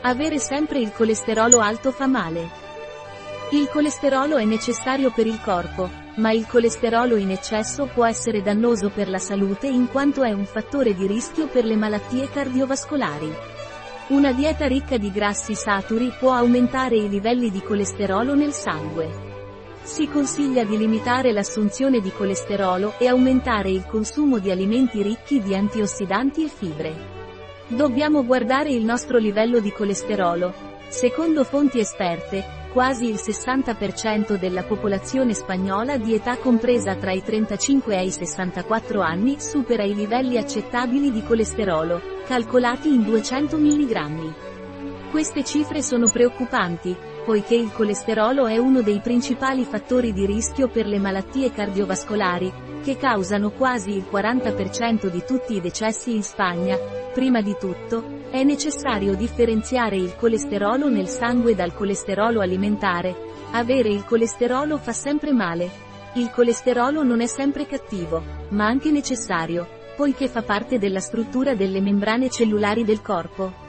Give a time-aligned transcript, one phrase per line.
[0.00, 2.48] Avere sempre il colesterolo alto fa male.
[3.50, 8.90] Il colesterolo è necessario per il corpo, ma il colesterolo in eccesso può essere dannoso
[8.90, 13.34] per la salute in quanto è un fattore di rischio per le malattie cardiovascolari.
[14.08, 19.26] Una dieta ricca di grassi saturi può aumentare i livelli di colesterolo nel sangue.
[19.82, 25.56] Si consiglia di limitare l'assunzione di colesterolo e aumentare il consumo di alimenti ricchi di
[25.56, 27.17] antiossidanti e fibre.
[27.70, 30.54] Dobbiamo guardare il nostro livello di colesterolo.
[30.88, 37.94] Secondo fonti esperte, quasi il 60% della popolazione spagnola di età compresa tra i 35
[37.94, 44.34] e i 64 anni supera i livelli accettabili di colesterolo, calcolati in 200 mg.
[45.10, 46.96] Queste cifre sono preoccupanti,
[47.26, 52.50] poiché il colesterolo è uno dei principali fattori di rischio per le malattie cardiovascolari,
[52.82, 56.76] che causano quasi il 40% di tutti i decessi in Spagna.
[57.12, 63.14] Prima di tutto, è necessario differenziare il colesterolo nel sangue dal colesterolo alimentare.
[63.52, 65.86] Avere il colesterolo fa sempre male.
[66.14, 71.80] Il colesterolo non è sempre cattivo, ma anche necessario, poiché fa parte della struttura delle
[71.80, 73.66] membrane cellulari del corpo.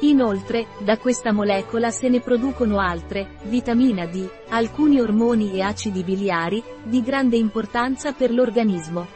[0.00, 6.62] Inoltre, da questa molecola se ne producono altre, vitamina D, alcuni ormoni e acidi biliari,
[6.82, 9.06] di grande importanza per l'organismo.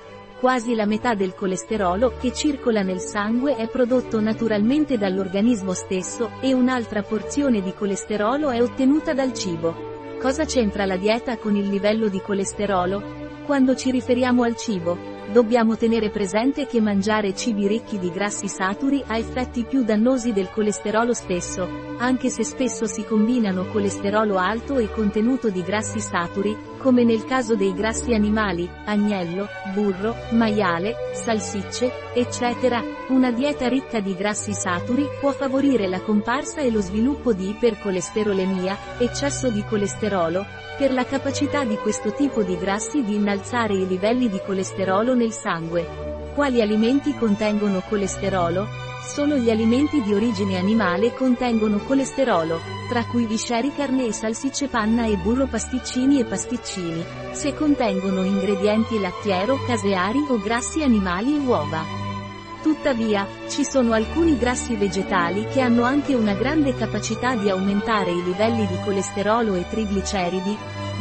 [0.41, 6.55] Quasi la metà del colesterolo che circola nel sangue è prodotto naturalmente dall'organismo stesso, e
[6.55, 9.75] un'altra porzione di colesterolo è ottenuta dal cibo.
[10.21, 13.27] Cosa c'entra la dieta con il livello di colesterolo?
[13.45, 19.05] Quando ci riferiamo al cibo, Dobbiamo tenere presente che mangiare cibi ricchi di grassi saturi
[19.07, 24.91] ha effetti più dannosi del colesterolo stesso, anche se spesso si combinano colesterolo alto e
[24.91, 32.83] contenuto di grassi saturi, come nel caso dei grassi animali, agnello, burro, maiale, salsicce, eccetera.
[33.09, 38.77] Una dieta ricca di grassi saturi può favorire la comparsa e lo sviluppo di ipercolesterolemia,
[38.99, 40.45] eccesso di colesterolo,
[40.79, 45.33] per la capacità di questo tipo di grassi di innalzare i livelli di colesterolo nel
[45.33, 46.31] sangue.
[46.35, 48.88] Quali alimenti contengono colesterolo?
[49.09, 52.61] Solo gli alimenti di origine animale contengono colesterolo,
[52.91, 57.03] tra cui visceri carne e salsicce panna e burro pasticcini e pasticcini,
[57.33, 61.83] se contengono ingredienti lattiero, caseari o grassi animali e uova.
[62.63, 68.23] Tuttavia, ci sono alcuni grassi vegetali che hanno anche una grande capacità di aumentare i
[68.23, 70.55] livelli di colesterolo e trigliceridi,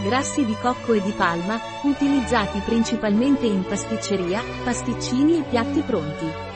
[0.04, 6.47] grassi di cocco e di palma, utilizzati principalmente in pasticceria, pasticcini e piatti pronti.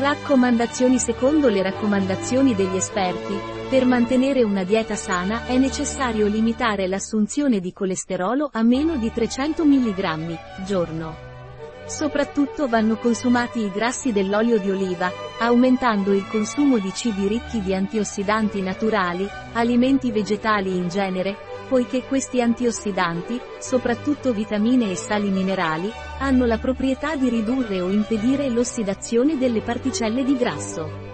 [0.00, 3.36] Raccomandazioni Secondo le raccomandazioni degli esperti,
[3.68, 9.64] per mantenere una dieta sana è necessario limitare l'assunzione di colesterolo a meno di 300
[9.64, 11.16] mg, giorno.
[11.86, 15.10] Soprattutto vanno consumati i grassi dell'olio di oliva,
[15.40, 22.40] aumentando il consumo di cibi ricchi di antiossidanti naturali, alimenti vegetali in genere, poiché questi
[22.40, 29.60] antiossidanti, soprattutto vitamine e sali minerali, hanno la proprietà di ridurre o impedire l'ossidazione delle
[29.60, 31.06] particelle di grasso.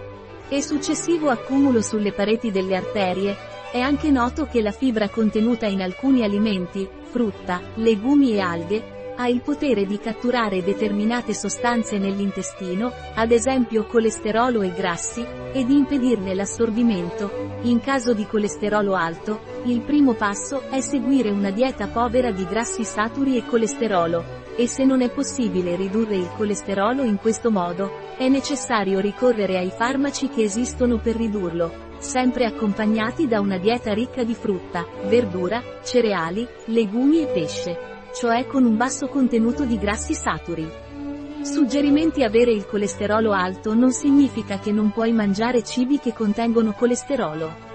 [0.48, 3.36] E successivo accumulo sulle pareti delle arterie,
[3.72, 9.28] è anche noto che la fibra contenuta in alcuni alimenti, frutta, legumi e alghe, ha
[9.28, 16.34] il potere di catturare determinate sostanze nell'intestino, ad esempio colesterolo e grassi, e di impedirne
[16.34, 17.58] l'assorbimento.
[17.62, 22.84] In caso di colesterolo alto, il primo passo è seguire una dieta povera di grassi
[22.84, 28.28] saturi e colesterolo, e se non è possibile ridurre il colesterolo in questo modo, è
[28.28, 34.34] necessario ricorrere ai farmaci che esistono per ridurlo, sempre accompagnati da una dieta ricca di
[34.34, 40.70] frutta, verdura, cereali, legumi e pesce cioè con un basso contenuto di grassi saturi.
[41.42, 47.73] Suggerimenti Avere il colesterolo alto non significa che non puoi mangiare cibi che contengono colesterolo.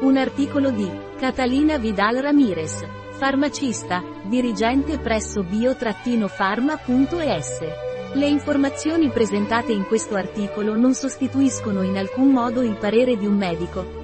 [0.00, 7.60] Un articolo di Catalina Vidal Ramirez Farmacista, dirigente presso bio-pharma.es.
[8.12, 13.36] Le informazioni presentate in questo articolo non sostituiscono in alcun modo il parere di un
[13.36, 14.03] medico,